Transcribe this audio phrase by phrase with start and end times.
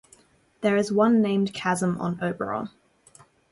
[0.61, 2.71] There is one named chasm on Oberon.